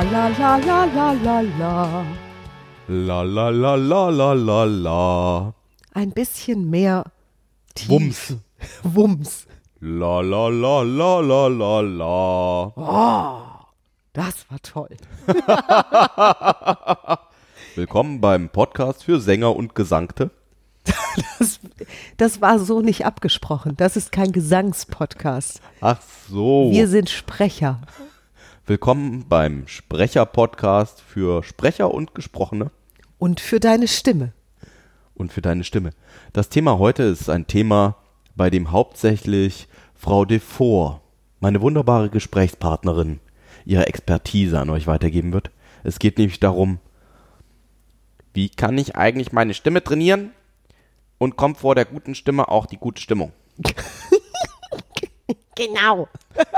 [0.00, 2.04] La la la la la la la.
[2.88, 5.52] La la la la la la la.
[5.92, 7.04] Ein bisschen mehr
[7.74, 7.90] Tiefe.
[7.90, 8.36] Wumms.
[8.82, 9.46] Wumms.
[9.80, 12.72] La la la la la la la.
[12.76, 13.42] Oh,
[14.14, 14.96] das war toll.
[17.74, 20.30] Willkommen beim Podcast für Sänger und Gesangte.
[21.38, 21.60] Das,
[22.16, 23.76] das war so nicht abgesprochen.
[23.76, 25.60] Das ist kein Gesangspodcast.
[25.82, 26.70] Ach so.
[26.70, 27.82] Wir sind Sprecher.
[28.66, 32.70] Willkommen beim Sprecher-Podcast für Sprecher und Gesprochene
[33.18, 34.32] Und für deine Stimme.
[35.14, 35.90] und für deine Stimme.
[36.32, 37.96] Das Thema heute ist ein Thema,
[38.36, 41.02] bei dem hauptsächlich Frau Devor,
[41.40, 43.20] meine wunderbare Gesprächspartnerin,
[43.64, 45.50] ihre Expertise an euch weitergeben wird.
[45.82, 46.78] Es geht nämlich darum,
[48.32, 50.30] wie kann ich eigentlich meine Stimme trainieren
[51.18, 53.32] und kommt vor der guten Stimme auch die gute Stimmung.
[55.56, 56.08] Genau.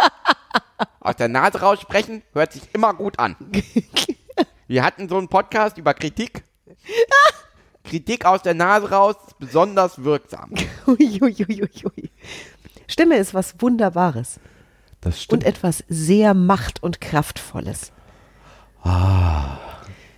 [1.02, 3.36] Aus der Nase raussprechen hört sich immer gut an.
[4.68, 6.44] Wir hatten so einen Podcast über Kritik.
[7.82, 10.50] Kritik aus der Nase raus ist besonders wirksam.
[10.86, 12.10] Uiuiuiui.
[12.86, 14.38] Stimme ist was Wunderbares
[15.00, 17.92] Das und etwas sehr Macht- und Kraftvolles.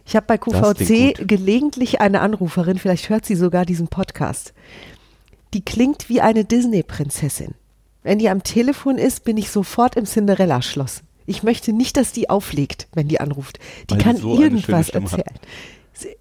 [0.06, 0.38] Ich habe bei Ah.
[0.38, 4.52] QVC gelegentlich eine Anruferin, vielleicht hört sie sogar diesen Podcast.
[5.54, 7.54] Die klingt wie eine Disney-Prinzessin.
[8.04, 11.02] Wenn die am Telefon ist, bin ich sofort im Cinderella-Schloss.
[11.26, 13.58] Ich möchte nicht, dass die auflegt, wenn die anruft.
[13.90, 14.94] Die Weil kann so eine irgendwas hat.
[14.94, 15.34] erzählen.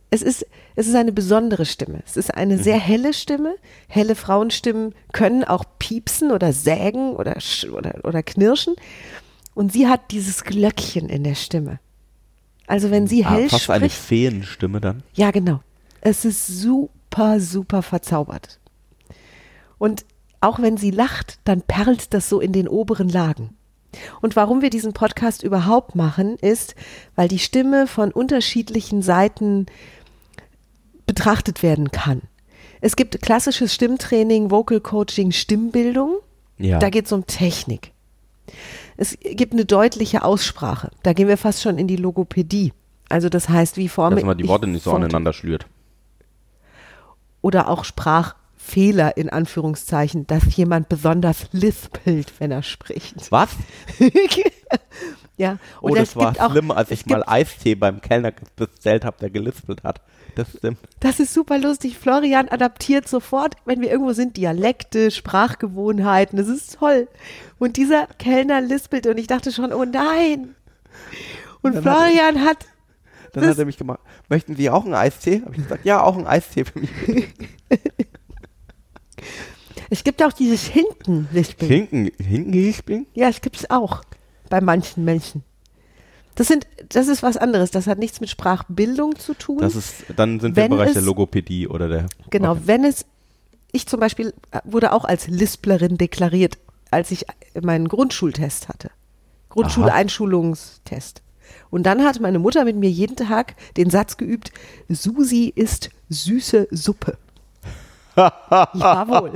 [0.10, 2.02] Es ist, es ist eine besondere Stimme.
[2.06, 2.64] Es ist eine Mhm.
[2.64, 3.56] sehr helle Stimme.
[3.88, 7.36] Helle Frauenstimmen können auch piepsen oder sägen oder,
[7.76, 8.76] oder, oder knirschen.
[9.56, 11.80] Und sie hat dieses Glöckchen in der Stimme.
[12.68, 15.04] Also wenn sie ah, hell fast eine spricht, Feenstimme dann.
[15.16, 15.60] ja genau,
[16.02, 18.60] es ist super, super verzaubert.
[19.78, 20.06] Und
[20.44, 23.56] auch wenn sie lacht, dann perlt das so in den oberen Lagen.
[24.22, 26.76] Und warum wir diesen Podcast überhaupt machen, ist,
[27.16, 29.68] weil die Stimme von unterschiedlichen Seiten
[31.06, 32.24] betrachtet werden kann.
[32.82, 36.18] Es gibt klassisches Stimmtraining, Vocal Coaching, Stimmbildung.
[36.58, 36.80] Ja.
[36.80, 37.92] Da geht es um Technik.
[38.98, 40.92] Es gibt eine deutliche Aussprache.
[41.04, 42.74] Da gehen wir fast schon in die Logopädie.
[43.10, 45.68] Also das heißt, wie forme Dass man die Worte nicht so aneinander schlürt.
[47.42, 47.86] Oder auch
[48.64, 53.32] Sprachfehler in Anführungszeichen, dass jemand besonders lispelt, wenn er spricht.
[53.32, 53.50] Was?
[55.38, 55.58] ja.
[55.82, 59.06] Oh, Und das es war gibt auch, schlimm, als ich mal Eistee beim Kellner bestellt
[59.06, 60.02] habe, der gelispelt hat.
[60.36, 60.80] Das stimmt.
[61.00, 61.98] Das ist super lustig.
[62.00, 66.38] Florian adaptiert sofort, wenn wir irgendwo sind, Dialekte, Sprachgewohnheiten.
[66.38, 67.08] Das ist toll.
[67.60, 70.56] Und dieser Kellner lispelt und ich dachte schon, oh nein.
[71.62, 72.66] Und Dann hat Florian hat,
[73.34, 74.00] Dann Das- hat er mich gemacht,
[74.30, 75.42] möchten Sie auch einen Eistee?
[75.46, 76.90] Habe ich gesagt, ja, auch einen Eistee für mich.
[79.94, 81.72] es gibt auch dieses Hinten-Lispeln.
[81.72, 83.06] Hinken, hinken gespielt?
[83.14, 84.02] Ja, es gibt es auch
[84.50, 85.44] bei manchen Menschen.
[86.36, 87.70] Das sind, das ist was anderes.
[87.70, 89.60] Das hat nichts mit Sprachbildung zu tun.
[89.60, 92.06] Das ist, dann sind wir im Bereich es- der Logopädie oder der.
[92.32, 92.62] Genau, Okay.
[92.66, 93.06] wenn es,
[93.72, 96.58] ich zum Beispiel äh, wurde auch als Lisplerin deklariert,
[96.90, 97.26] als ich
[97.62, 98.90] meinen Grundschultest hatte.
[99.50, 101.22] Grundschuleinschulungstest.
[101.70, 104.52] Und dann hat meine Mutter mit mir jeden Tag den Satz geübt,
[104.90, 107.18] Susi isst süße Suppe.
[108.74, 109.32] Jawohl.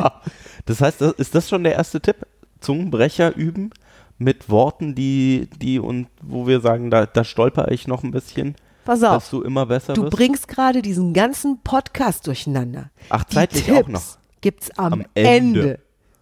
[0.66, 2.18] Das heißt, ist das schon der erste Tipp?
[2.60, 3.70] Zungenbrecher üben
[4.18, 8.56] mit Worten, die, die und wo wir sagen, da, da stolper ich noch ein bisschen,
[8.84, 10.16] Pass dass auf, du immer besser du wirst.
[10.16, 12.90] bringst gerade diesen ganzen Podcast durcheinander.
[13.10, 14.02] Ach, Die zeitlich Tipps auch noch.
[14.42, 15.60] gibt's am, Am Ende.
[15.62, 15.80] Ende.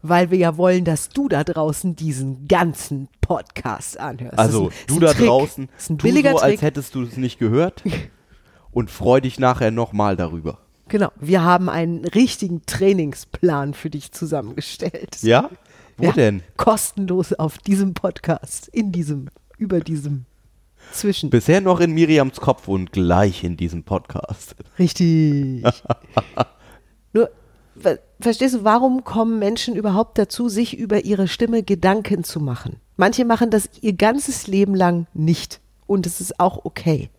[0.08, 4.38] Weil wir ja wollen, dass du da draußen diesen ganzen Podcast anhörst.
[4.38, 5.26] Also, ein, du da Trick.
[5.26, 6.62] draußen, ist ein tu billiger so, als Trick.
[6.62, 7.82] hättest du es nicht gehört
[8.72, 10.60] und freu dich nachher nochmal darüber.
[10.88, 15.18] Genau, wir haben einen richtigen Trainingsplan für dich zusammengestellt.
[15.22, 15.50] Ja?
[15.98, 16.44] Wo Ja, denn?
[16.58, 20.26] Kostenlos auf diesem Podcast, in diesem, über diesem,
[20.92, 21.30] zwischen.
[21.30, 24.56] Bisher noch in Miriams Kopf und gleich in diesem Podcast.
[24.78, 25.64] Richtig.
[27.14, 27.30] Nur,
[27.80, 32.78] ver verstehst du, warum kommen Menschen überhaupt dazu, sich über ihre Stimme Gedanken zu machen?
[32.98, 35.60] Manche machen das ihr ganzes Leben lang nicht.
[35.88, 37.10] Und es ist auch okay.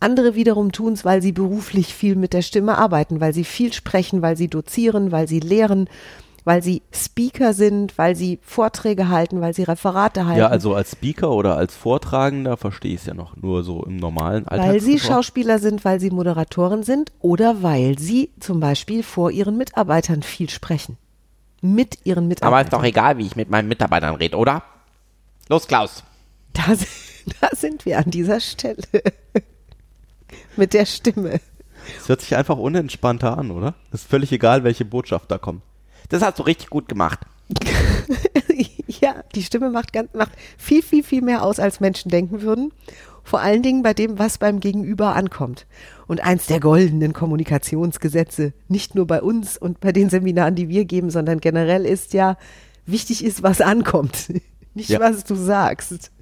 [0.00, 3.72] Andere wiederum tun es, weil sie beruflich viel mit der Stimme arbeiten, weil sie viel
[3.72, 5.88] sprechen, weil sie dozieren, weil sie lehren,
[6.44, 10.38] weil sie Speaker sind, weil sie Vorträge halten, weil sie Referate halten.
[10.38, 13.36] Ja, also als Speaker oder als Vortragender verstehe ich es ja noch.
[13.36, 14.68] Nur so im normalen Alltag.
[14.68, 19.56] Weil sie Schauspieler sind, weil sie Moderatoren sind oder weil sie zum Beispiel vor ihren
[19.56, 20.98] Mitarbeitern viel sprechen.
[21.62, 22.54] Mit ihren Mitarbeitern.
[22.54, 24.62] Aber ist doch egal, wie ich mit meinen Mitarbeitern rede, oder?
[25.48, 26.04] Los, Klaus.
[26.52, 26.62] Da,
[27.40, 28.84] da sind wir an dieser Stelle.
[30.56, 31.40] Mit der Stimme.
[32.00, 33.74] Es hört sich einfach unentspannter an, oder?
[33.92, 35.62] Ist völlig egal, welche Botschaft da kommt.
[36.08, 37.20] Das hast du richtig gut gemacht.
[38.88, 42.72] ja, die Stimme macht, ganz, macht viel, viel, viel mehr aus, als Menschen denken würden.
[43.22, 45.66] Vor allen Dingen bei dem, was beim Gegenüber ankommt.
[46.06, 50.84] Und eins der goldenen Kommunikationsgesetze, nicht nur bei uns und bei den Seminaren, die wir
[50.84, 52.36] geben, sondern generell ist ja,
[52.86, 54.32] wichtig ist, was ankommt,
[54.74, 55.00] nicht Ja.
[55.00, 56.12] was du sagst.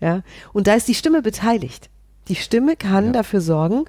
[0.00, 1.90] Ja, und da ist die Stimme beteiligt.
[2.28, 3.12] Die Stimme kann Ja.
[3.12, 3.84] dafür sorgen,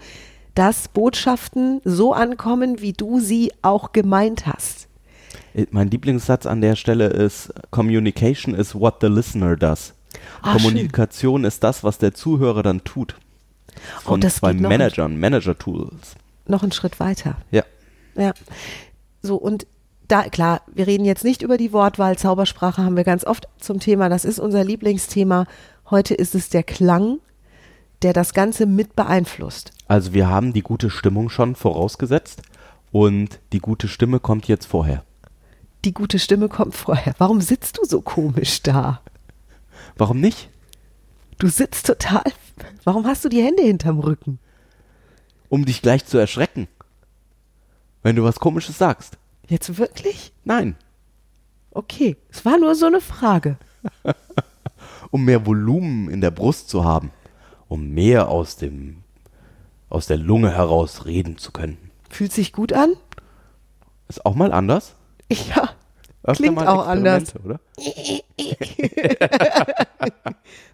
[0.56, 4.88] dass Botschaften so ankommen, wie du sie auch gemeint hast.
[5.54, 9.94] Äh, Mein Lieblingssatz an der Stelle ist: Communication is what the listener does.
[10.42, 13.16] Ah, Kommunikation ist das, was der Zuhörer dann tut.
[14.06, 16.16] Oh, Von das zwei Managern, Manager-Tools.
[16.48, 17.36] Noch einen Schritt weiter.
[17.52, 17.64] Ja.
[18.16, 18.34] Ja.
[19.22, 19.68] So, und
[20.08, 22.18] da, klar, wir reden jetzt nicht über die Wortwahl.
[22.18, 24.08] Zaubersprache haben wir ganz oft zum Thema.
[24.08, 25.48] Das ist unser Lieblingsthema.
[25.90, 27.18] Heute ist es der Klang,
[28.02, 29.72] der das Ganze mit beeinflusst.
[29.88, 32.42] Also wir haben die gute Stimmung schon vorausgesetzt
[32.92, 35.04] und die gute Stimme kommt jetzt vorher.
[35.84, 37.14] Die gute Stimme kommt vorher.
[37.18, 39.02] Warum sitzt du so komisch da?
[39.98, 40.50] Warum nicht?
[41.38, 42.24] Du sitzt total.
[42.84, 44.40] Warum hast du die Hände hinterm Rücken?
[45.50, 46.68] Um dich gleich zu erschrecken.
[48.02, 49.18] Wenn du was Komisches sagst.
[49.48, 50.34] Jetzt wirklich?
[50.44, 50.76] Nein.
[51.72, 53.58] Okay, es war nur so eine Frage.
[55.12, 57.12] Um mehr Volumen in der Brust zu haben.
[57.68, 59.04] Um mehr aus dem
[59.90, 61.78] aus der Lunge heraus reden zu können.
[62.10, 62.96] Fühlt sich gut an?
[64.08, 64.96] Ist auch mal anders.
[65.30, 65.70] Ja.
[66.24, 67.36] Öfter Klingt auch anders.
[67.44, 67.60] Oder?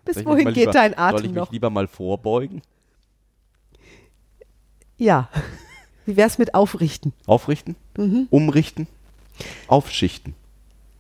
[0.05, 1.51] Bis Soll wohin geht lieber, dein Soll Atem ich mich noch?
[1.51, 2.61] lieber mal vorbeugen?
[4.97, 5.29] Ja.
[6.05, 7.13] Wie wär's mit Aufrichten?
[7.27, 7.75] Aufrichten?
[7.97, 8.27] Mhm.
[8.29, 8.87] Umrichten?
[9.67, 10.35] Aufschichten?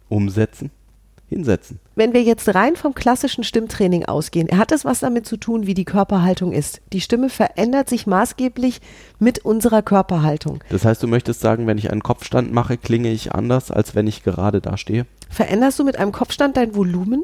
[0.09, 0.69] Umsetzen?
[1.31, 1.79] Hinsetzen?
[1.95, 5.73] Wenn wir jetzt rein vom klassischen Stimmtraining ausgehen, hat es was damit zu tun, wie
[5.73, 6.81] die Körperhaltung ist.
[6.91, 8.81] Die Stimme verändert sich maßgeblich
[9.17, 10.61] mit unserer Körperhaltung.
[10.67, 14.07] Das heißt, du möchtest sagen, wenn ich einen Kopfstand mache, klinge ich anders, als wenn
[14.07, 15.05] ich gerade da stehe?
[15.29, 17.23] Veränderst du mit einem Kopfstand dein Volumen?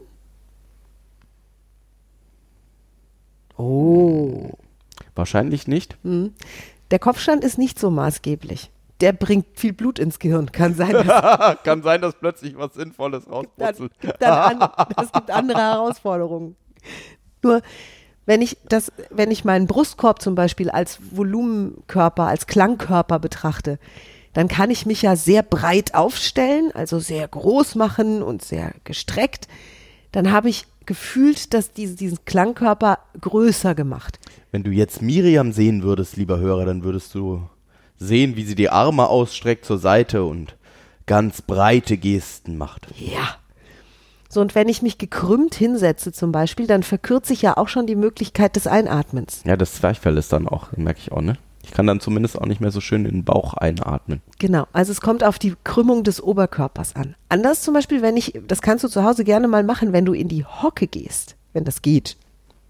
[3.58, 4.52] Oh.
[5.16, 5.98] Wahrscheinlich nicht.
[6.92, 8.72] Der Kopfstand ist nicht so maßgeblich.
[9.02, 10.52] Der bringt viel Blut ins Gehirn.
[10.52, 13.92] Kann sein, dass Kann sein, dass plötzlich was Sinnvolles rausputzelt.
[14.00, 16.56] gibt dann an, das gibt andere Herausforderungen.
[17.44, 17.62] Nur
[18.26, 23.80] wenn ich das, wenn ich meinen Brustkorb zum Beispiel als Volumenkörper, als Klangkörper betrachte,
[24.34, 29.48] dann kann ich mich ja sehr breit aufstellen, also sehr groß machen und sehr gestreckt.
[30.12, 34.20] Dann habe ich gefühlt, dass diese, diesen Klangkörper größer gemacht.
[34.52, 37.48] Wenn du jetzt Miriam sehen würdest, lieber Hörer, dann würdest du
[38.00, 40.56] sehen, wie sie die Arme ausstreckt zur Seite und
[41.06, 42.88] ganz breite Gesten macht.
[42.98, 43.38] Ja.
[44.30, 47.88] So, und wenn ich mich gekrümmt hinsetze zum Beispiel, dann verkürze ich ja auch schon
[47.88, 49.42] die Möglichkeit des Einatmens.
[49.46, 51.38] Ja, das Zwerchfell ist dann auch, merke ich auch, ne?
[51.64, 54.22] Ich kann dann zumindest auch nicht mehr so schön in den Bauch einatmen.
[54.40, 57.16] Genau, also es kommt auf die Krümmung des Oberkörpers an.
[57.28, 60.14] Anders zum Beispiel, wenn ich, das kannst du zu Hause gerne mal machen, wenn du
[60.14, 62.16] in die Hocke gehst, wenn das geht.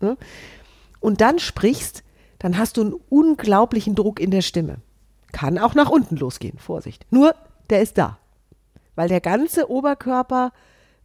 [0.02, 0.18] ne?
[1.00, 2.04] Und dann sprichst,
[2.40, 4.78] dann hast du einen unglaublichen Druck in der Stimme.
[5.38, 7.06] Kann auch nach unten losgehen, Vorsicht.
[7.12, 7.36] Nur,
[7.70, 8.18] der ist da.
[8.96, 10.52] Weil der ganze Oberkörper,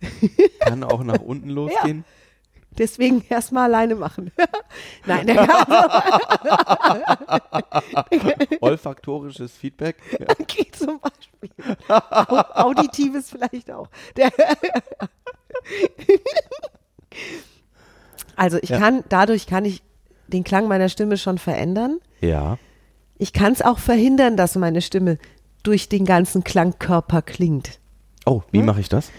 [0.60, 2.04] Kann auch nach unten losgehen.
[2.78, 4.32] deswegen erstmal alleine machen.
[5.06, 5.90] Nein, der ganze
[8.62, 9.96] Olfaktorisches Feedback.
[10.18, 10.26] Ja.
[10.40, 11.50] Okay, zum Beispiel.
[11.88, 13.88] Au Auditives vielleicht auch.
[18.36, 18.78] Also ich Ja.
[18.78, 19.82] kann, dadurch kann ich
[20.28, 22.00] den Klang meiner Stimme schon verändern.
[22.20, 22.58] ja.
[23.18, 25.18] Ich kann es auch verhindern, dass meine Stimme
[25.62, 27.78] durch den ganzen Klangkörper klingt.
[28.26, 29.10] Oh, wie mache ich das?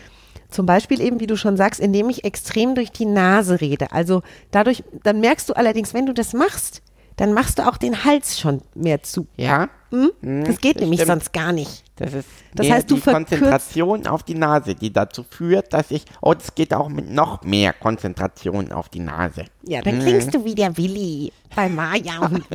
[0.50, 3.92] Zum Beispiel eben, wie du schon sagst, indem ich extrem durch die Nase rede.
[3.92, 4.22] Also
[4.52, 6.83] dadurch, dann merkst du allerdings, wenn du das machst,
[7.18, 9.28] dann machst du auch den Hals schon mehr zu.
[9.38, 10.12] Ja, Hm?
[10.22, 11.22] Hm, Das geht das nämlich stimmt.
[11.22, 11.84] sonst gar nicht.
[11.98, 16.06] das ist Das heißt, du die Konzentration auf die Nase, die dazu führt, dass ich,
[16.20, 19.46] oh, es geht auch mit noch mehr Konzentration auf die Nase.
[19.62, 22.44] Ja, dann klingst du wie der Willi bei Maja und.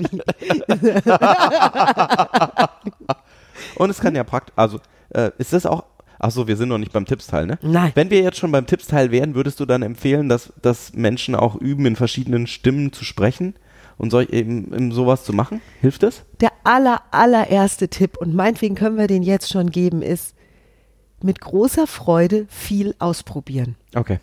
[3.77, 5.85] Und es kann ja praktisch, also äh, ist das auch,
[6.19, 7.59] achso, wir sind noch nicht beim Tippsteil, ne?
[7.63, 7.93] Nein.
[7.95, 11.57] Wenn wir jetzt schon beim Tippsteil wären, würdest du dann empfehlen, dass, dass Menschen auch
[11.57, 13.55] üben, in verschiedenen Stimmen zu sprechen
[13.99, 15.61] und so, eben, eben sowas zu machen?
[15.81, 16.25] Hilft das?
[16.41, 20.35] Der aller, allererste Tipp, und meinetwegen können wir den jetzt schon geben, ist,
[21.23, 23.77] mit großer Freude viel ausprobieren.
[23.95, 24.21] Okay.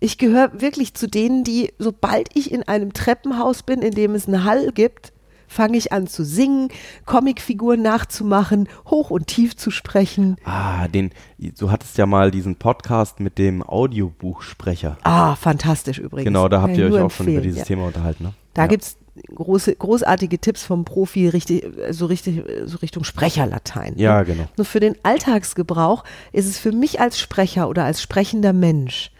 [0.00, 4.26] Ich gehöre wirklich zu denen, die, sobald ich in einem Treppenhaus bin, in dem es
[4.26, 5.12] einen Hall gibt,
[5.46, 6.70] fange ich an zu singen,
[7.04, 10.36] Comicfiguren nachzumachen, hoch und tief zu sprechen.
[10.44, 14.98] Ah, den, du hattest ja mal diesen Podcast mit dem Audiobuchsprecher.
[15.02, 16.24] Ah, fantastisch übrigens.
[16.24, 17.64] Genau, da habt ihr euch auch schon über dieses ja.
[17.64, 18.32] Thema unterhalten, ne?
[18.54, 18.68] Da ja.
[18.68, 18.96] gibt's
[19.34, 23.94] große, großartige Tipps vom Profi richtig, so richtig, so Richtung Sprecherlatein.
[23.96, 24.24] Ja, ne?
[24.24, 24.44] genau.
[24.56, 29.10] Nur für den Alltagsgebrauch ist es für mich als Sprecher oder als sprechender Mensch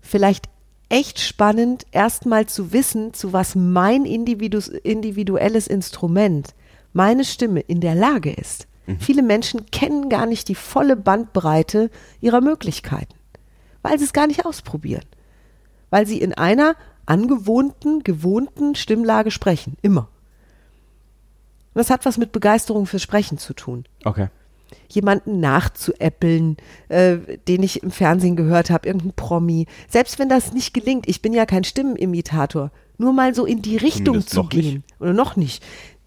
[0.00, 0.46] vielleicht
[0.88, 6.54] echt spannend, erstmal zu wissen, zu was mein individuelles Instrument,
[6.92, 8.68] meine Stimme in der Lage ist.
[8.98, 13.14] Viele Menschen kennen gar nicht die volle Bandbreite ihrer Möglichkeiten,
[13.80, 15.04] weil sie es gar nicht ausprobieren.
[15.88, 16.74] Weil sie in einer
[17.06, 20.08] angewohnten, gewohnten Stimmlage sprechen, immer.
[21.74, 24.28] Und das hat was mit Begeisterung fürs Sprechen zu tun Okay.
[24.88, 26.56] jemanden nachzuäppeln,
[26.88, 27.16] äh,
[27.48, 29.66] den ich im Fernsehen gehört habe, irgendein Promi.
[29.88, 33.76] Selbst wenn das nicht gelingt, ich bin ja kein Stimmenimitator, nur mal so in die
[33.76, 34.62] Richtung Zumindest zu noch nicht.
[34.62, 34.84] gehen.
[35.00, 35.64] Oder noch nicht.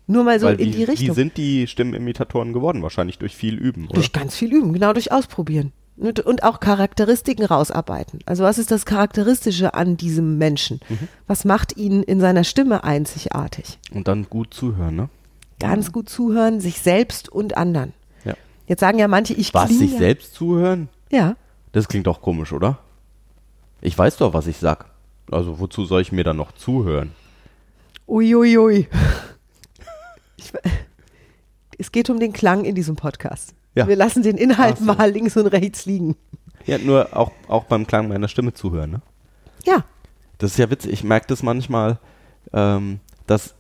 [0.10, 1.10] Nur mal so Weil in wie, die Richtung.
[1.10, 2.82] wie sind die Stimmenimitatoren geworden?
[2.82, 3.96] Wahrscheinlich durch viel Üben, oder?
[3.96, 5.74] Durch ganz viel üben, genau durch Ausprobieren.
[5.98, 8.20] Und, auch Charakteristiken rausarbeiten.
[8.28, 10.80] Also was ist das Charakteristische an diesem Menschen?
[10.90, 11.08] Mhm.
[11.26, 13.80] Was macht ihn in seiner Stimme einzigartig?
[13.92, 15.10] Und dann gut zuhören, ne?
[15.60, 17.94] Ganz gut zuhören, sich selbst und anderen.
[18.26, 18.36] Ja.
[18.68, 20.90] Jetzt sagen ja manche, ich Was, sich ja- selbst zuhören?
[21.12, 21.36] Ja,
[21.72, 22.78] Das klingt doch komisch, oder?
[23.82, 24.86] Ich weiß doch, was ich sag.
[25.32, 27.12] Also wozu soll ich mir dann noch zuhören?
[28.08, 28.88] Uiuiui.
[30.40, 30.54] Ich,
[31.80, 33.56] es geht um den Klang in diesem Podcast.
[33.78, 33.88] Ja.
[33.88, 34.86] Wir lassen den Inhalt so.
[34.86, 36.16] mal links und rechts liegen.
[36.66, 39.02] Ja, nur auch, auch beim Klang meiner Stimme zuhören, ne?
[39.66, 39.84] Ja,
[40.38, 40.92] Das ist ja witzig.
[40.92, 42.00] Ich merke das manchmal,
[42.54, 43.54] ähm, dass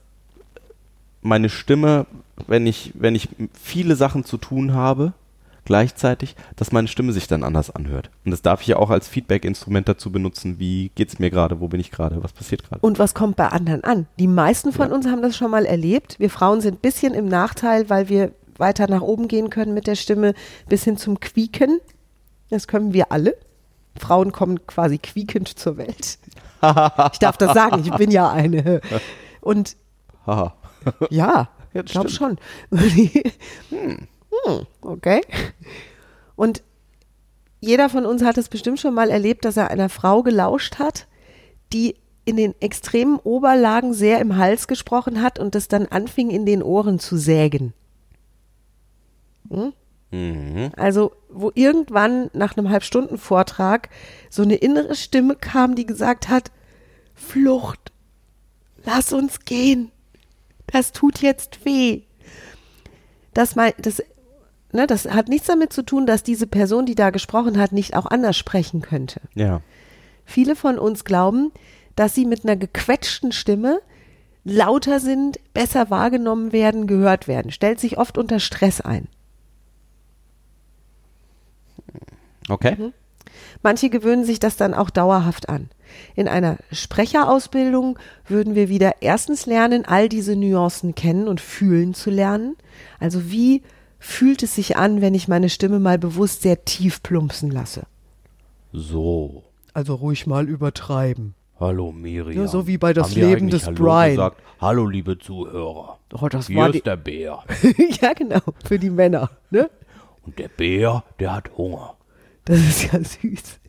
[1.21, 2.05] meine Stimme,
[2.47, 5.13] wenn ich, wenn ich viele Sachen zu tun habe,
[5.65, 8.09] gleichzeitig, dass meine Stimme sich dann anders anhört.
[8.23, 11.67] Und das darf ich ja auch als Feedback-Instrument dazu benutzen, wie geht's mir gerade, wo
[11.67, 12.79] bin ich gerade, was passiert gerade.
[12.81, 14.07] und was kommt bei anderen an?
[14.17, 16.19] Die meisten von uns haben das schon mal erlebt.
[16.19, 19.87] Wir Frauen sind ein bisschen im Nachteil, weil wir weiter nach oben gehen können mit
[19.87, 20.33] der Stimme
[20.67, 21.79] bis hin zum Quieken.
[22.49, 23.35] Das können wir alle.
[23.97, 26.19] Frauen kommen quasi quiekend zur Welt.
[27.13, 28.81] Ich darf das sagen, ich bin ja eine.
[29.41, 29.77] Und.
[31.11, 32.39] Ja, ich glaube schon.
[32.71, 34.07] hm.
[34.81, 35.21] okay.
[36.35, 36.63] Und
[37.59, 41.07] jeder von uns hat es bestimmt schon mal erlebt, dass er einer Frau gelauscht hat,
[41.73, 41.95] die
[42.25, 46.61] in den extremen Oberlagen sehr im Hals gesprochen hat und das dann anfing in den
[46.61, 47.73] Ohren zu sägen.
[49.49, 50.71] Mhm.
[50.77, 53.89] Also, wo irgendwann nach einem Halbstunden-Vortrag
[54.29, 56.51] so eine innere Stimme kam, die gesagt hat,
[57.13, 57.91] Flucht,
[58.85, 59.91] lass uns gehen,
[60.67, 62.03] das tut jetzt weh.
[63.33, 64.01] Das, mein, das,
[64.71, 67.95] ne, das hat nichts damit zu tun, dass diese Person, die da gesprochen hat, nicht
[67.95, 69.21] auch anders sprechen könnte.
[69.35, 69.61] Ja.
[70.25, 71.51] Viele von uns glauben,
[71.95, 73.81] dass sie mit einer gequetschten Stimme
[74.43, 77.51] lauter sind, besser wahrgenommen werden, gehört werden.
[77.51, 79.07] Stellt sich oft unter Stress ein.
[82.49, 82.91] Okay.
[83.61, 85.69] Manche gewöhnen sich das dann auch dauerhaft an.
[86.15, 92.09] In einer Sprecherausbildung würden wir wieder erstens lernen, all diese Nuancen kennen und fühlen zu
[92.09, 92.55] lernen.
[92.99, 93.63] Also wie
[93.99, 97.83] fühlt es sich an, wenn ich meine Stimme mal bewusst sehr tief plumpsen lasse?
[98.71, 99.43] So.
[99.73, 101.35] Also ruhig mal übertreiben.
[101.59, 102.43] Hallo Miriam.
[102.43, 104.09] Ja, so wie bei Das Haben Leben des Hallo Brian.
[104.11, 104.41] Gesagt?
[104.61, 105.97] Hallo liebe Zuhörer.
[106.13, 107.43] Oh, das Hier war ist der Bär.
[108.01, 109.31] ja genau, für die Männer.
[109.49, 109.69] Ne?
[110.25, 111.96] Und der Bär, der hat Hunger.
[112.47, 113.59] Das ist ja süß.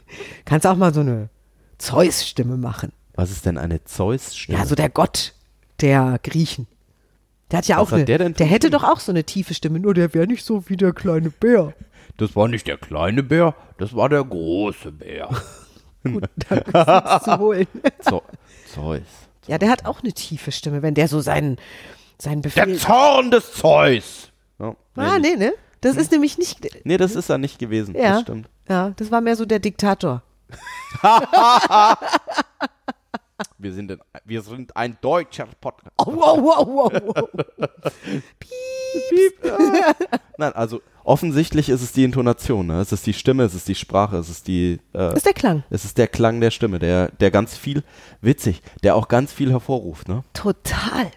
[0.44, 1.28] Kannst auch mal so eine
[1.78, 2.92] Zeus-Stimme machen.
[3.14, 4.56] Was ist denn eine Zeus-Stimme?
[4.56, 5.34] Ja, so der Gott
[5.80, 6.68] der Griechen.
[7.50, 9.24] Der hat ja Was auch hat eine, der denn der hätte doch auch so eine
[9.24, 11.74] tiefe Stimme, nur der wäre nicht so wie der kleine Bär.
[12.18, 15.28] das war nicht der kleine Bär, das war der große Bär.
[16.04, 17.66] Gut, fürs zu holen.
[18.00, 18.22] Zo
[18.72, 19.02] Zeus.
[19.48, 21.56] Ja, der hat auch eine tiefe Stimme, wenn der so seinen,
[22.18, 22.66] seinen Befehl.
[22.66, 24.30] Der Zorn des Zeus.
[24.58, 25.38] Ja, ah, nicht.
[25.38, 25.52] nee, ne?
[25.80, 26.66] Das ist nämlich nicht.
[26.84, 27.94] Nee, das ist er nicht gewesen.
[27.94, 28.14] Ja.
[28.14, 28.48] Das stimmt.
[28.68, 30.22] Ja, das war mehr so der Diktator.
[33.56, 35.92] Wir sind, in, wir sind ein deutscher Podcast.
[35.96, 37.28] Au, au, au, au, au.
[40.38, 42.80] Nein, also offensichtlich ist es die Intonation, ne?
[42.80, 45.62] es ist die Stimme, es ist die Sprache, es ist die, äh, ist der Klang.
[45.70, 47.84] es ist der Klang der Stimme, der, der ganz viel,
[48.20, 50.24] witzig, der auch ganz viel hervorruft, ne?
[50.32, 51.10] Total.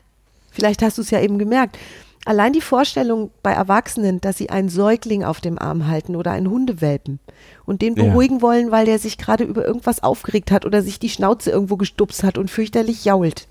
[0.51, 1.77] Vielleicht hast du es ja eben gemerkt.
[2.25, 6.49] Allein die Vorstellung bei Erwachsenen, dass sie einen Säugling auf dem Arm halten oder einen
[6.51, 7.19] Hundewelpen
[7.65, 8.03] und den Ja.
[8.03, 11.77] beruhigen wollen, weil der sich gerade über irgendwas aufgeregt hat oder sich die Schnauze irgendwo
[11.77, 13.47] gestupst hat und fürchterlich jault,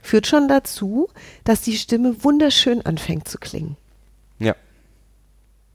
[0.00, 1.08] führt schon dazu,
[1.42, 3.76] dass die Stimme wunderschön anfängt zu klingen.
[4.38, 4.54] Ja.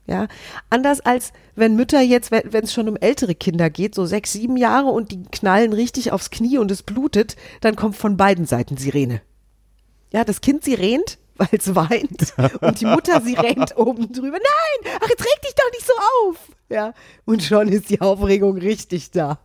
[0.06, 0.28] Ja,
[0.70, 4.56] anders als wenn Mütter jetzt, wenn es schon um ältere Kinder geht, so sechs, sieben
[4.56, 8.78] Jahre und die knallen richtig aufs Knie und es blutet, dann kommt von beiden Seiten
[8.78, 9.20] Sirene.
[10.12, 14.38] Ja, das Kind sirenet, weil es weint und die Mutter sirenet oben drüber.
[14.38, 15.92] Nein, ach, jetzt reg dich doch nicht so
[16.28, 16.36] auf.
[16.68, 19.38] Ja, und schon ist die Aufregung richtig da.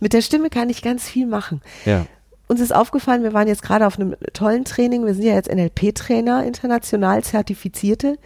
[0.00, 1.60] Mit der Stimme kann ich ganz viel machen.
[1.84, 2.06] Ja.
[2.48, 5.52] uns ist aufgefallen, wir waren jetzt gerade auf einem tollen Training, wir sind ja jetzt
[5.52, 8.18] NLP-Trainer, international zertifizierte.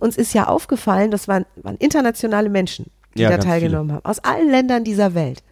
[0.00, 4.18] Uns ist ja aufgefallen, das waren, waren internationale Menschen, die Ja, da teilgenommen haben, aus
[4.18, 5.42] allen Ländern dieser Welt.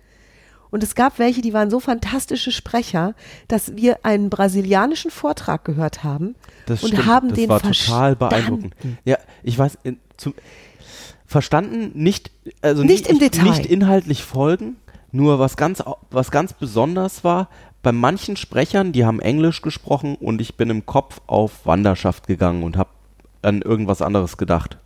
[0.70, 3.14] Und es gab welche, die waren so fantastische Sprecher,
[3.48, 6.34] dass wir einen brasilianischen Vortrag gehört haben
[6.66, 7.06] Das und stimmt.
[7.06, 8.18] haben das den war total verstanden.
[8.18, 8.74] beeindruckend.
[9.04, 10.34] Ja, ich weiß, in, zum,
[11.26, 12.30] verstanden, nicht,
[12.62, 13.44] also Nicht im ich- Detail.
[13.50, 14.76] nicht inhaltlich folgen,
[15.12, 17.48] nur was ganz, was ganz besonders war,
[17.82, 22.62] bei manchen Sprechern, die haben Englisch gesprochen und ich bin im Kopf auf Wanderschaft gegangen
[22.62, 22.90] und habe
[23.42, 24.76] an irgendwas anderes gedacht.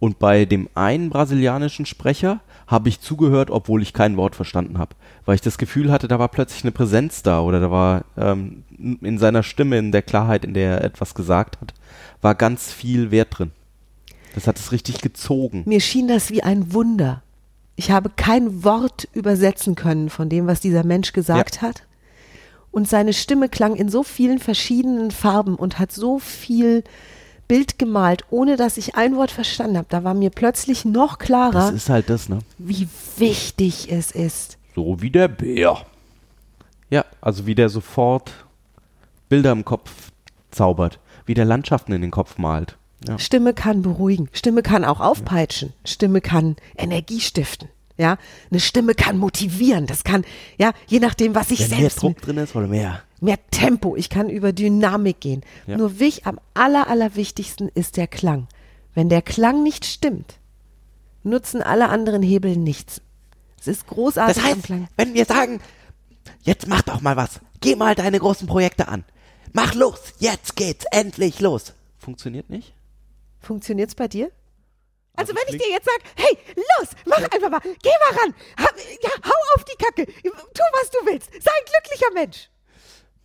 [0.00, 4.94] Und bei dem einen brasilianischen Sprecher habe ich zugehört, obwohl ich kein Wort verstanden habe,
[5.24, 8.62] weil ich das Gefühl hatte, da war plötzlich eine Präsenz da oder da war ähm,
[8.78, 11.72] in seiner Stimme, in der Klarheit, in der er etwas gesagt hat,
[12.20, 13.52] war ganz viel Wert drin.
[14.34, 15.62] Das hat es richtig gezogen.
[15.66, 17.22] Mir schien das wie ein Wunder.
[17.74, 21.84] Ich habe kein Wort übersetzen können von dem, was dieser Mensch gesagt hat.
[22.70, 26.84] Und seine Stimme klang in so vielen verschiedenen Farben und hat so viel
[27.48, 29.88] Bild gemalt, ohne dass ich ein Wort verstanden habe.
[29.88, 32.38] Da war mir plötzlich noch Das klarer, ist halt das, ne?
[32.58, 34.58] wie wichtig es ist.
[34.74, 35.78] So wie der Bär.
[36.90, 38.32] Ja, also wie der sofort
[39.28, 40.12] Bilder im Kopf
[40.50, 42.76] zaubert, wie der Landschaften in den Kopf malt.
[43.06, 43.18] Ja.
[43.18, 44.28] Stimme kann beruhigen.
[44.32, 45.72] Stimme kann auch aufpeitschen.
[45.84, 47.68] Stimme kann Energie stiften.
[47.96, 48.16] Ja,
[48.50, 49.86] eine Stimme kann motivieren.
[49.86, 50.24] Das kann,
[50.56, 53.02] ja, je nachdem, was ich Wenn mehr selbst Druck drin ist oder mehr.
[53.22, 55.42] Mehr Tempo, ich kann über Dynamik gehen.
[55.66, 55.76] Ja.
[55.76, 58.48] Nur wich, am aller, allerwichtigsten ist der Klang.
[58.94, 60.38] Wenn der Klang nicht stimmt,
[61.22, 63.00] nutzen alle anderen Hebel nichts.
[63.60, 64.88] Es ist großartig Das heißt, Klang.
[64.96, 65.60] wenn wir sagen,
[66.42, 69.04] jetzt mach doch mal was, geh mal deine großen Projekte an.
[69.52, 71.74] Mach los, jetzt geht's endlich los.
[71.98, 72.74] Funktioniert nicht?
[73.40, 74.30] Funktioniert's bei dir?
[75.16, 76.38] Also, wenn ich dir jetzt sage, hey,
[76.78, 78.72] los, mach einfach mal, geh mal ran, hab,
[79.02, 82.48] ja, hau auf die Kacke, tu, was du willst, sei ein glücklicher Mensch.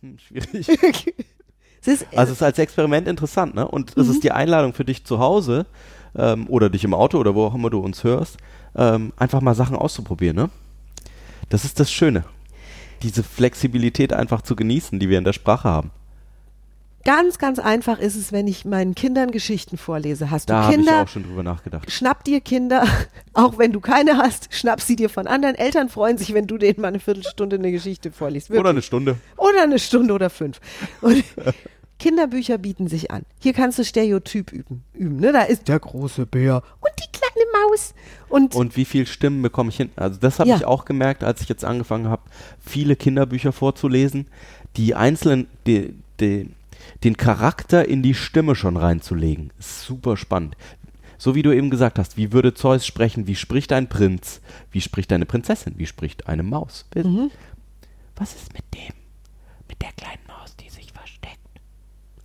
[0.04, 1.14] Hm, schwierig.
[1.86, 3.68] Es ist, Also es ist als Experiment interessant, ne?
[3.68, 5.66] Und es ist die Einladung für dich zu Hause
[6.16, 8.38] ähm, oder dich im Auto oder wo auch immer du uns hörst,
[8.74, 10.50] ähm, einfach mal Sachen auszuprobieren, ne?
[11.50, 12.24] Das ist das Schöne.
[13.02, 15.90] Diese Flexibilität einfach zu genießen, die wir in der Sprache haben.
[17.04, 20.30] Ganz, ganz einfach ist es, wenn ich meinen Kindern Geschichten vorlese.
[20.30, 21.90] Hast Da du habe ich Kinder, auch schon drüber nachgedacht.
[21.90, 22.86] schnapp dir Kinder,
[23.34, 25.54] auch wenn du keine hast, schnapp sie dir von anderen.
[25.54, 28.50] Eltern freuen sich, wenn du denen mal eine Viertelstunde eine Geschichte vorliest.
[28.50, 28.70] Oder Wirklich.
[28.70, 29.16] eine Stunde.
[29.36, 30.60] Oder eine Stunde oder fünf.
[31.00, 31.22] Und
[31.98, 33.22] Kinderbücher bieten sich an.
[33.40, 34.82] Hier kannst du Stereotyp üben.
[34.94, 35.32] üben ne?
[35.32, 37.94] Da ist der große Bär und die kleine Maus.
[38.28, 39.90] Und, Und wie viel Stimmen bekomme ich hin?
[39.96, 40.56] Also das habe Ja.
[40.56, 42.22] ich auch gemerkt, als ich jetzt angefangen habe,
[42.60, 44.26] viele Kinderbücher vorzulesen,
[44.76, 46.50] die einzelnen, die, die,
[47.02, 49.52] den Charakter in die Stimme schon reinzulegen.
[49.58, 50.56] Ist super spannend.
[51.18, 53.26] So wie du eben gesagt hast, wie würde Zeus sprechen?
[53.26, 54.40] Wie spricht ein Prinz?
[54.70, 55.74] Wie spricht eine Prinzessin?
[55.78, 56.86] Wie spricht eine Maus?
[56.94, 57.30] Mhm.
[58.16, 58.94] Was ist mit dem?
[59.68, 61.38] Mit der kleinen Maus, die sich versteckt.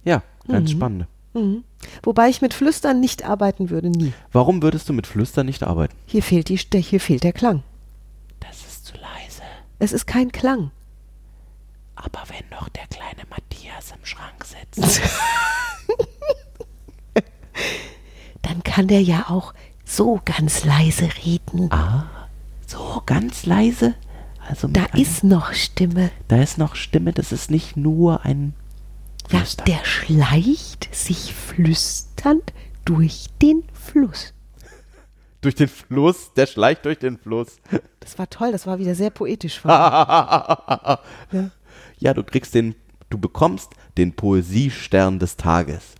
[0.03, 1.07] Ja, ganz spannend.
[1.33, 1.63] mhm.
[2.03, 4.11] Wobei ich mit Flüstern nicht arbeiten würde, nie.
[4.31, 5.95] Warum würdest du mit Flüstern nicht arbeiten?
[6.05, 7.63] Hier fehlt, die, hier fehlt der Klang.
[8.41, 9.43] Das ist zu leise.
[9.79, 10.71] Es ist kein Klang.
[12.01, 15.01] Aber wenn doch der kleine Matthias im Schrank sitzt.
[18.41, 19.53] Dann kann der ja auch
[19.85, 21.71] so ganz leise reden.
[21.71, 22.05] ah,
[22.65, 23.95] so ganz leise.
[24.47, 26.09] Also Da einem- ist noch Stimme.
[26.27, 28.53] da ist noch Stimme, das ist nicht nur ein
[29.29, 29.65] Ja, Flüstern.
[29.65, 32.53] der schleicht sich flüsternd
[32.85, 34.33] durch den Fluss.
[35.41, 37.57] Durch den Fluss, der schleicht durch den Fluss.
[37.99, 39.59] Das war toll, das war wieder sehr poetisch.
[39.59, 39.69] von
[41.31, 41.51] mir.
[41.97, 42.75] Ja, du kriegst den,
[43.09, 45.95] du bekommst den Poesiestern des Tages.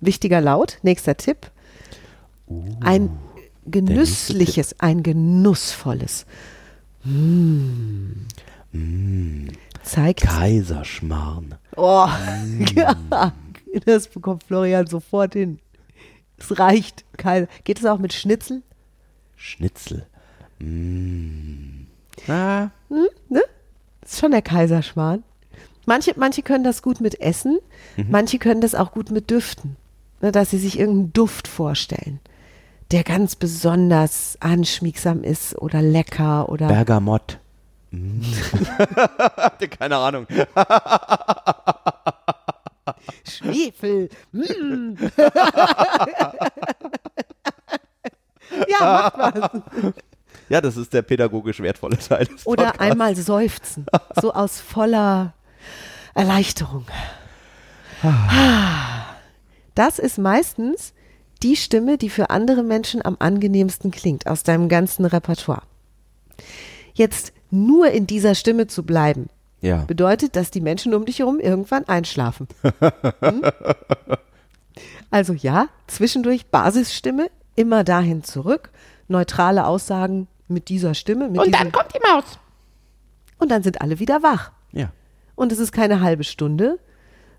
[0.00, 1.50] Wichtiger Laut, nächster Tipp.
[2.80, 3.10] Ein
[3.66, 6.26] genüssliches, ein genussvolles.
[7.04, 8.26] Mm.
[9.82, 10.22] Zeigt.
[10.22, 11.56] Kaiserschmarrn.
[11.76, 12.08] Oh,
[12.74, 13.32] ja,
[13.84, 15.58] das bekommt Florian sofort hin.
[16.38, 17.04] Es reicht.
[17.64, 18.62] Geht es auch mit Schnitzel?
[19.36, 20.06] Schnitzel.
[20.58, 21.86] Mm.
[22.28, 22.68] Ah,
[23.28, 23.42] Das
[24.12, 25.22] ist schon der Kaiserschmarrn.
[25.86, 27.58] Manche, manche können das gut mit Essen,
[27.96, 29.76] manche können das auch gut mit Düften.
[30.20, 32.20] Ne, dass sie sich irgendeinen Duft vorstellen,
[32.92, 36.68] der ganz besonders anschmiegsam ist oder lecker oder.
[36.68, 37.40] Bergamott.
[37.90, 38.22] Mm.
[39.36, 40.26] Hatte keine Ahnung.
[43.24, 44.08] Schwefel.
[44.30, 44.94] Mm.
[48.68, 49.94] ja, macht was.
[50.52, 52.80] Ja, das ist der pädagogisch wertvolle Teil des Oder Podcasts.
[52.92, 53.86] einmal seufzen.
[54.20, 55.32] So aus voller
[56.14, 56.84] Erleichterung.
[59.74, 60.92] Das ist meistens
[61.42, 65.62] die Stimme, die für andere Menschen am angenehmsten klingt aus deinem ganzen Repertoire.
[66.92, 69.30] Jetzt nur in dieser Stimme zu bleiben,
[69.62, 69.84] Ja.
[69.86, 72.46] bedeutet, dass die Menschen um dich herum irgendwann einschlafen.
[73.20, 73.42] Hm?
[75.10, 78.70] Also ja, zwischendurch Basisstimme, immer dahin zurück,
[79.08, 81.28] neutrale Aussagen mit dieser Stimme.
[81.28, 82.24] Mit Und dann kommt die Maus.
[83.38, 84.52] und dann sind alle wieder wach.
[84.72, 84.90] Ja.
[85.34, 86.78] Und es ist keine halbe Stunde,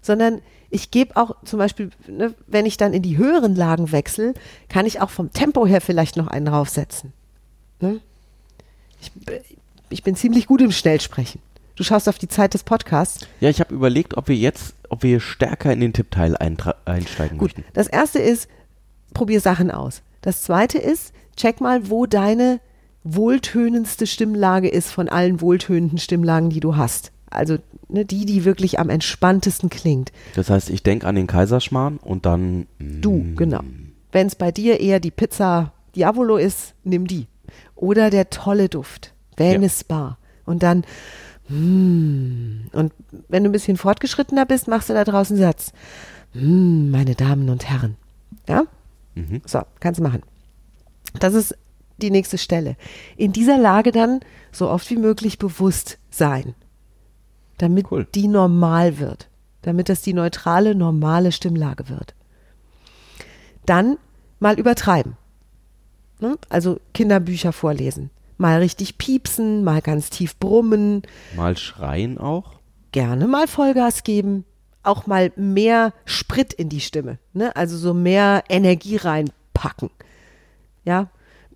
[0.01, 4.33] sondern ich gebe auch zum Beispiel, ne, wenn ich dann in die höheren Lagen wechsle,
[4.69, 7.13] kann ich auch vom Tempo her vielleicht noch einen draufsetzen.
[7.79, 7.99] Ne?
[8.99, 9.11] Ich,
[9.89, 11.41] ich bin ziemlich gut im Schnellsprechen.
[11.75, 13.27] Du schaust auf die Zeit des Podcasts.
[13.39, 16.35] Ja, ich habe überlegt, ob wir jetzt, ob wir stärker in den Tippteil
[16.85, 17.65] einsteigen Gut, möchten.
[17.73, 18.47] das erste ist,
[19.13, 20.01] probier Sachen aus.
[20.21, 22.59] Das zweite ist, check mal, wo deine
[23.03, 27.11] wohltönendste Stimmlage ist von allen wohltönenden Stimmlagen, die du hast.
[27.29, 27.57] Also
[27.89, 30.11] ne, die, die wirklich am entspanntesten klingt.
[30.35, 32.67] Das heißt, ich denke an den Kaiserschmarrn und dann.
[32.79, 33.61] Du, genau.
[34.11, 37.27] Wenn es bei dir eher die Pizza Diavolo ist, nimm die.
[37.75, 40.17] Oder der tolle Duft, Wellness Bar.
[40.45, 40.83] Und dann,
[41.49, 42.93] mm, und
[43.27, 45.73] wenn du ein bisschen fortgeschrittener bist, machst du da draußen einen Satz.
[46.33, 47.95] Mm, meine Damen und Herren.
[48.47, 48.63] Ja?
[49.15, 49.41] Mhm.
[49.45, 50.23] So, kannst du machen.
[51.19, 51.55] Das ist
[52.03, 52.75] die nächste Stelle.
[53.17, 54.19] In dieser Lage dann
[54.51, 56.53] so oft wie möglich bewusst sein,
[57.57, 58.07] damit Cool.
[58.13, 59.29] die normal wird,
[59.63, 62.13] damit das die neutrale, normale Stimmlage wird.
[63.65, 63.97] Dann
[64.39, 65.17] mal übertreiben.
[66.19, 66.37] Ne?
[66.49, 68.09] Also Kinderbücher vorlesen.
[68.37, 71.03] Mal richtig piepsen, mal ganz tief brummen,
[71.35, 72.59] Mal schreien auch.
[72.91, 74.43] gerne mal Vollgas geben,
[74.81, 77.55] auch mal mehr Sprit in die Stimme, ne?
[77.55, 79.91] also so mehr Energie reinpacken.
[80.83, 81.09] Ja,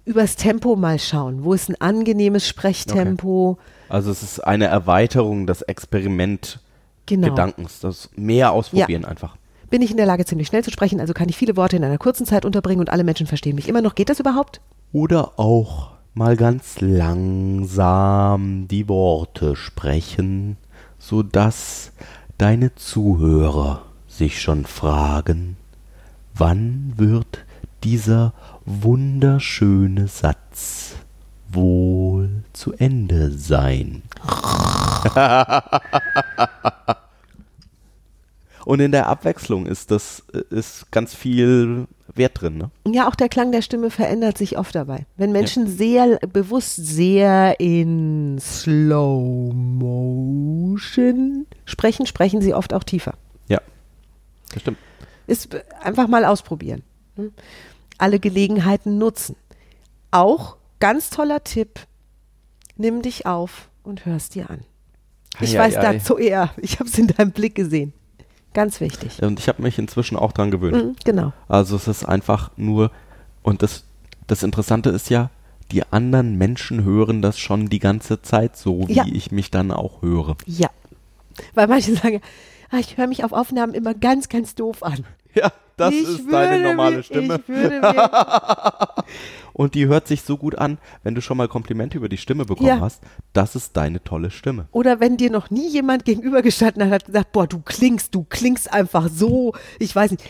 [0.07, 1.43] übers Tempo mal schauen.
[1.43, 3.57] Wo ist ein angenehmes Sprechtempo?
[3.89, 6.59] Also es ist eine Erweiterung des Experiment
[7.07, 7.29] Genau.
[7.29, 9.37] Gedankens, das mehr ausprobieren einfach.
[9.69, 11.83] Bin ich in der Lage, ziemlich schnell zu sprechen, also kann ich viele Worte in
[11.83, 13.95] einer kurzen Zeit unterbringen und alle Menschen verstehen mich immer noch.
[13.95, 14.61] Geht das überhaupt?
[14.91, 20.57] Oder auch mal ganz langsam die Worte sprechen,
[20.99, 21.91] sodass
[22.37, 25.55] deine Zuhörer sich schon fragen,
[26.33, 27.45] wann wird
[27.83, 28.33] dieser
[28.65, 30.95] wunderschöne Satz
[31.49, 34.03] wohl zu Ende sein.
[38.65, 42.69] Und in der Abwechslung ist das ist ganz viel Wert drin, ne?
[42.85, 45.05] Ja, auch der Klang der Stimme verändert sich oft dabei.
[45.15, 53.13] Wenn Menschen sehr bewusst sehr in Slow Motion sprechen, sprechen sie oft auch tiefer.
[53.47, 53.61] Ja.
[54.51, 54.79] Das stimmt.
[55.27, 56.83] Ist äh, einfach mal ausprobieren.
[57.17, 57.31] Ne?
[57.97, 59.35] Alle Gelegenheiten nutzen.
[60.11, 61.79] Auch ganz toller Tipp.
[62.75, 64.63] Nimm dich auf und hörst dir an.
[65.39, 66.51] Ich Ei, weiß ei, dazu eher.
[66.57, 67.93] Ich habe es in deinem Blick gesehen.
[68.53, 69.21] Ganz wichtig.
[69.21, 70.83] Und ich habe mich inzwischen auch dran gewöhnt.
[70.83, 71.33] Mhm, genau.
[71.47, 72.91] Also es ist einfach nur,
[73.43, 73.83] und das,
[74.27, 75.29] das Interessante ist ja,
[75.71, 79.05] die anderen Menschen hören das schon die ganze Zeit so, wie Ja.
[79.11, 80.37] ich mich dann auch höre.
[80.45, 80.69] Ja.
[81.53, 82.21] Weil manche sagen,
[82.71, 85.05] ah, ich höre mich auf Aufnahmen immer ganz, ganz doof an.
[85.37, 87.39] Ja, das ich ist deine normale mir, Stimme.
[89.53, 92.45] Und die hört sich so gut an, wenn du schon mal Komplimente über die Stimme
[92.45, 92.79] bekommen Ja.
[92.79, 93.01] hast.
[93.33, 94.67] Das ist deine tolle Stimme.
[94.71, 98.71] oder wenn dir noch nie jemand gegenübergestanden hat, hat gesagt, boah, du klingst, du klingst
[98.71, 100.23] einfach so, ich weiß nicht.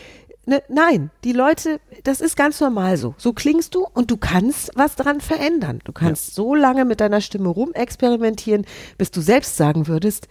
[0.46, 3.14] Ne, nein, die Leute, das ist ganz normal so.
[3.18, 5.80] So klingst du und du kannst was dran verändern.
[5.84, 8.64] Du kannst so lange mit deiner Stimme rumexperimentieren,
[8.96, 10.26] bis du selbst sagen würdest,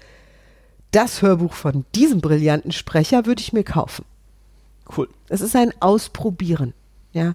[0.90, 4.06] das Hörbuch von diesem brillanten Sprecher würde ich mir kaufen.
[4.96, 5.10] Cool.
[5.30, 6.74] Es ist ein Ausprobieren.
[7.12, 7.34] Ja.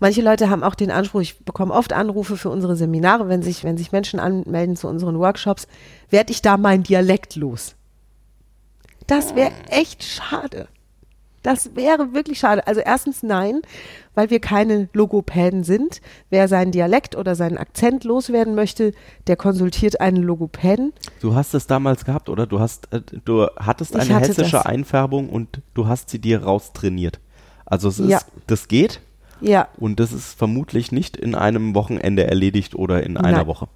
[0.00, 3.64] Manche Leute haben auch den Anspruch, ich bekomme oft Anrufe für unsere Seminare, wenn sich,
[3.64, 5.66] wenn sich Menschen anmelden zu unseren Workshops,
[6.10, 7.74] werde ich da mein Dialekt los.
[9.06, 10.68] Das wäre echt schade.
[11.46, 12.66] Das wäre wirklich schade.
[12.66, 13.62] Also erstens nein,
[14.16, 16.00] weil wir keine Logopäden sind.
[16.28, 18.90] Wer seinen Dialekt oder seinen Akzent loswerden möchte,
[19.28, 20.92] der konsultiert einen Logopäden.
[21.20, 22.48] Du hast es damals gehabt, oder?
[22.48, 24.66] Du hast, äh, du hattest eine hatte hessische das.
[24.66, 27.20] Einfärbung und du hast sie dir raustrainiert.
[27.64, 28.18] Also es ist, Ja.
[28.48, 29.00] das geht
[29.40, 33.46] Ja, und das ist vermutlich nicht in einem Wochenende erledigt oder in einer Nein.
[33.46, 33.68] Woche.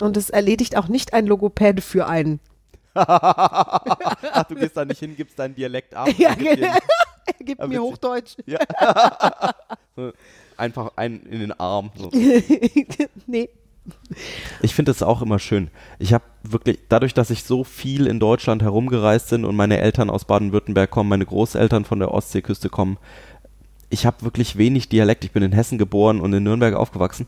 [0.00, 2.40] und es erledigt auch nicht ein Logopäde für einen.
[2.94, 6.08] Ach, du gehst da nicht hin, gibst deinen Dialekt ab.
[6.18, 6.68] Ja, genau.
[7.38, 7.82] Er gibt Ja, mir.
[7.82, 8.36] Hochdeutsch.
[9.96, 10.12] so
[10.56, 11.90] einfach einen in den Arm.
[11.96, 12.10] So.
[13.26, 13.48] nee.
[14.60, 15.70] Ich finde es auch immer schön.
[15.98, 20.10] Ich habe wirklich, dadurch, dass ich so viel in Deutschland herumgereist bin und meine Eltern
[20.10, 22.98] aus Baden-Württemberg kommen, meine Großeltern von der Ostseeküste kommen,
[23.88, 25.24] ich habe wirklich wenig Dialekt.
[25.24, 27.26] Ich bin in Hessen geboren und in Nürnberg aufgewachsen.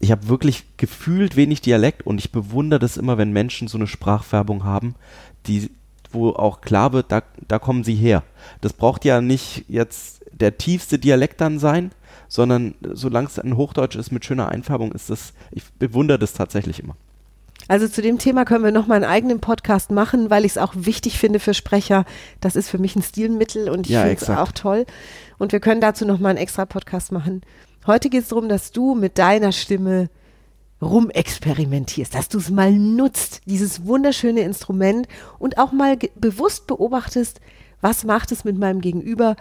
[0.00, 3.86] Ich habe wirklich gefühlt wenig Dialekt und ich bewundere das immer, wenn Menschen so eine
[3.86, 4.94] Sprachfärbung haben,
[5.46, 5.70] die,
[6.10, 8.22] wo auch klar wird, da, da kommen sie her.
[8.60, 11.92] Das braucht ja nicht jetzt der tiefste Dialekt dann sein,
[12.28, 16.80] sondern solange es ein Hochdeutsch ist mit schöner Einfärbung, ist das, ich bewundere das tatsächlich
[16.80, 16.96] immer.
[17.66, 20.72] Also zu dem Thema können wir nochmal einen eigenen Podcast machen, weil ich es auch
[20.74, 22.04] wichtig finde für Sprecher.
[22.40, 24.86] Das ist für mich ein Stilmittel und ich Ja, finde es auch toll.
[25.38, 27.42] Und wir können dazu nochmal einen extra Podcast machen.
[27.86, 30.08] Heute geht es darum, dass du mit deiner Stimme
[30.80, 37.40] rumexperimentierst, dass du es mal nutzt, dieses wunderschöne Instrument und auch mal bewusst beobachtest,
[37.80, 39.36] was macht es mit meinem Gegenüber,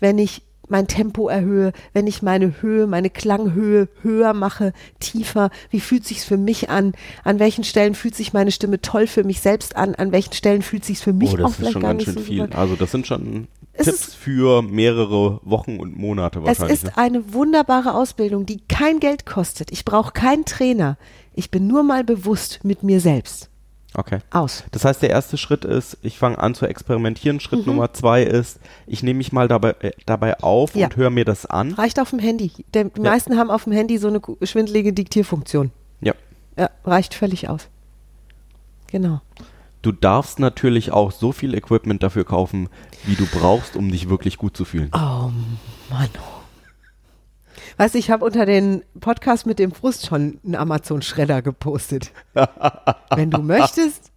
[0.00, 5.80] wenn ich mein Tempo erhöhe, wenn ich meine Höhe, meine Klanghöhe höher mache, tiefer, wie
[5.80, 6.92] fühlt sich's für mich an?
[7.24, 9.96] An welchen Stellen fühlt sich meine Stimme toll für mich selbst an?
[9.96, 12.06] An welchen Stellen fühlt sich's für mich oh, auch das ist vielleicht schon gar ganz
[12.06, 12.42] nicht schön so viel.
[12.42, 12.58] super?
[12.58, 13.48] Also das sind schon
[13.84, 16.72] Tipps ist- für mehrere Wochen und Monate Es wahrscheinlich.
[16.74, 16.96] ist ne?
[16.98, 19.70] eine wunderbare Ausbildung, die kein Geld kostet.
[19.72, 20.96] Ich brauche keinen Trainer.
[21.34, 23.48] Ich bin nur mal bewusst mit mir selbst.
[23.94, 24.18] Okay.
[24.30, 24.62] Aus.
[24.70, 27.36] Das heißt, der erste Schritt ist, ich fange an zu experimentieren.
[27.36, 27.40] Mhm.
[27.40, 30.86] Schritt Nummer zwei ist, ich nehme mich mal dabei, äh, dabei auf Ja.
[30.86, 31.72] und höre mir das an.
[31.72, 32.52] Reicht auf dem Handy.
[32.72, 33.10] Der, die Ja.
[33.10, 35.72] meisten haben auf dem Handy so eine schwindelige Diktierfunktion.
[36.00, 36.14] Ja.
[36.56, 37.68] Ja, reicht völlig aus.
[38.86, 39.20] Genau.
[39.82, 42.68] Du darfst natürlich auch so viel Equipment dafür kaufen,
[43.04, 44.90] wie du brauchst, um dich wirklich gut zu fühlen.
[44.94, 45.30] Oh
[45.90, 46.10] Mann.
[47.78, 52.12] Weißt du, ich habe unter den Podcast mit dem Frust schon einen Amazon-Schredder gepostet.
[53.14, 54.12] Wenn du möchtest,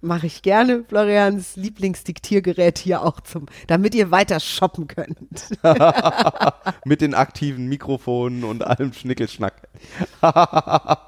[0.00, 5.48] mache ich gerne Florians Lieblingsdiktiergerät hier auch zum, damit ihr weiter shoppen könnt.
[6.84, 9.68] Mit den aktiven Mikrofonen und allem Schnickelschnack.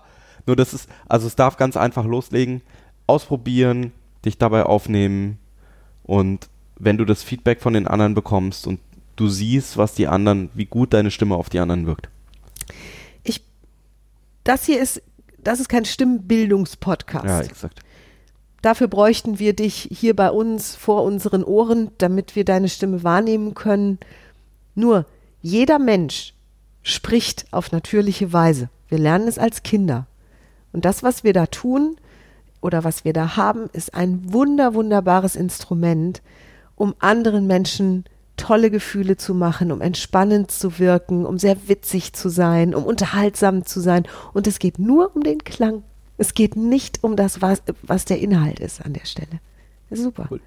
[0.47, 2.63] Nur das ist, also es darf ganz einfach loslegen,
[3.11, 3.93] ausprobieren,
[4.25, 5.39] dich dabei aufnehmen
[6.03, 8.81] und wenn du das Feedback von den anderen bekommst und
[9.17, 12.09] du siehst, was die anderen, wie gut deine Stimme auf die anderen wirkt.
[13.23, 13.45] Ich,
[14.45, 15.03] das hier ist,
[15.39, 17.27] das ist kein Stimmbildungspodcast.
[17.27, 17.81] Ja, exakt.
[18.63, 23.55] Dafür bräuchten wir dich hier bei uns vor unseren Ohren, damit wir deine Stimme wahrnehmen
[23.55, 23.99] können.
[24.75, 25.07] Nur
[25.43, 26.35] jeder Mensch
[26.83, 28.69] spricht auf natürliche Weise.
[28.89, 30.07] Wir lernen es als Kinder.
[30.73, 31.97] Und das, was wir da tun
[32.61, 36.23] oder was wir da haben, ist ein wunder, wunderbares Instrument,
[36.77, 38.05] um anderen Menschen
[38.37, 43.67] tolle Gefühle zu machen, um entspannend zu wirken, um sehr witzig zu sein, um unterhaltsam
[43.67, 44.05] zu sein.
[44.33, 45.83] Und es geht nur um den Klang.
[46.17, 49.41] Es geht nicht um das, was, was der Inhalt ist an der Stelle.
[49.91, 50.27] Ist super.
[50.31, 50.41] Cool.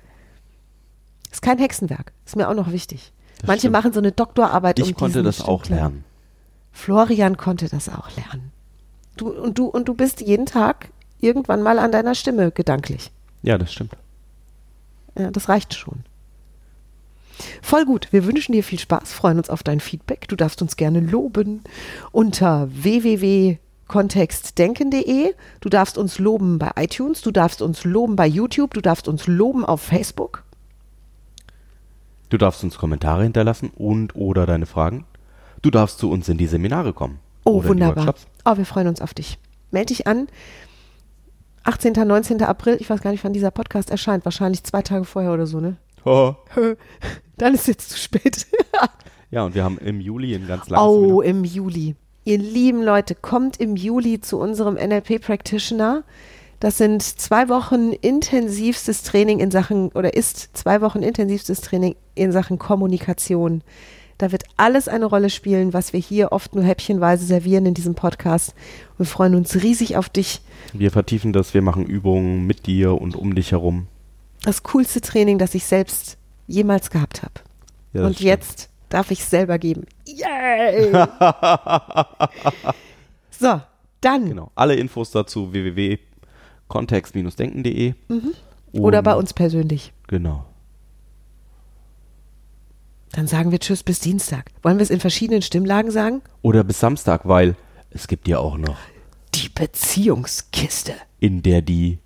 [1.32, 2.14] Ist kein Hexenwerk.
[2.26, 3.12] Ist mir auch noch wichtig.
[3.40, 3.74] Das Manche stimmt.
[3.74, 5.80] machen so eine Doktorarbeit Ich um konnte das auch Stimmklang.
[5.92, 6.06] lernen.
[6.72, 8.52] Florian konnte das auch lernen.
[9.18, 10.90] Du und du und du bist jeden Tag
[11.24, 13.12] irgendwann mal an deiner Stimme gedanklich.
[13.42, 13.98] Ja, das stimmt.
[15.18, 16.04] Ja, das reicht schon.
[17.62, 18.08] Voll gut.
[18.12, 20.28] Wir wünschen dir viel Spaß, freuen uns auf dein Feedback.
[20.28, 21.62] Du darfst uns gerne loben
[22.12, 25.34] unter www.kontextdenken.de.
[25.60, 29.28] Du darfst uns loben bei iTunes, du darfst uns loben bei YouTube, du darfst uns
[29.28, 30.44] loben auf Facebook.
[32.30, 35.06] Du darfst uns Kommentare hinterlassen und oder deine Fragen.
[35.62, 37.20] Du darfst zu uns in die Seminare kommen.
[37.46, 38.16] Oh, wunderbar.
[38.46, 39.38] Oh, wir freuen uns auf dich.
[39.72, 40.28] Meld dich an.
[41.64, 41.94] 18.
[41.94, 42.42] 19.
[42.44, 44.26] April, ich weiß gar nicht, wann dieser Podcast erscheint.
[44.26, 45.78] Wahrscheinlich zwei Tage vorher oder so, ne?
[46.06, 46.34] Oh.
[47.38, 48.46] Dann ist jetzt zu spät.
[49.32, 51.26] Ja, und wir haben im Juli ein ganz langes Oh, Seminar.
[51.26, 51.96] im Juli.
[52.24, 56.04] Ihr lieben Leute, kommt im Juli zu unserem NLP Practitioner.
[56.60, 62.32] Das sind zwei Wochen intensivstes Training in Sachen, oder ist zwei Wochen intensivstes Training in
[62.32, 63.64] Sachen Kommunikation.
[64.18, 67.96] Da wird alles eine Rolle spielen, was wir hier oft nur häppchenweise servieren in diesem
[67.96, 68.54] Podcast.
[68.98, 70.42] Wir freuen uns riesig auf dich.
[70.72, 73.88] Wir vertiefen das, wir machen Übungen mit dir und um dich herum.
[74.44, 77.34] Das coolste Training, das ich selbst jemals gehabt habe.
[77.94, 78.28] Ja, Und stimmt.
[78.28, 79.86] jetzt darf ich es selber geben.
[80.06, 80.92] Yay!
[83.32, 83.62] so,
[84.02, 84.28] dann.
[84.30, 84.52] Genau.
[84.56, 87.94] Alle Infos dazu www.kontext-denken.de.
[88.74, 89.92] Oder Und- bei uns persönlich.
[90.08, 90.46] Genau.
[93.14, 94.50] Dann sagen wir Tschüss bis Dienstag.
[94.64, 96.22] Wollen wir es in verschiedenen Stimmlagen sagen?
[96.42, 97.56] Oder bis Samstag, weil
[97.92, 98.78] es gibt ja auch noch,
[99.36, 100.94] Die Beziehungskiste.
[101.20, 102.00] in der die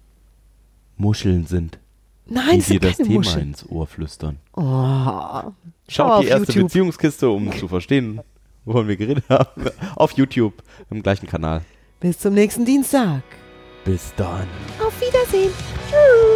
[0.98, 1.80] Muscheln sind,
[2.26, 3.48] Nein, die dir sind das keine Thema Muscheln.
[3.48, 4.38] ins Ohr flüstern.
[4.54, 4.62] Oh.
[4.62, 5.54] Schau
[5.90, 6.64] Schaut auf die erste YouTube.
[6.68, 8.20] Beziehungskiste, um zu verstehen,
[8.66, 9.66] wovon wir geredet haben.
[9.96, 11.62] Auf YouTube, im gleichen Kanal.
[12.02, 13.24] Bis zum nächsten Dienstag.
[13.86, 14.46] Bis dann.
[14.86, 15.52] Auf Wiedersehen.
[15.90, 16.27] Tschüss.